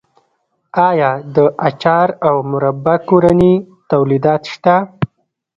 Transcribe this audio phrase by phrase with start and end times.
[0.89, 3.53] آیا د اچار او مربا کورني
[3.91, 4.75] تولیدات شته؟